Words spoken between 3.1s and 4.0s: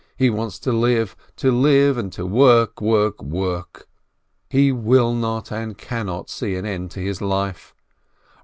work!